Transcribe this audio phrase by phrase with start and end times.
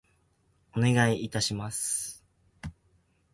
[0.75, 2.25] お願い致します。